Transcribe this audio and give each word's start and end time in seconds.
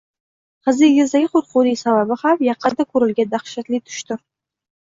Qizingizdagi 0.69 1.27
qo‘rquvining 1.35 1.77
sababi 1.83 2.19
ham– 2.23 2.41
yaqinda 2.49 2.89
ko‘rilgan 2.95 3.33
dahshatli 3.37 3.83
tushdir. 3.85 4.23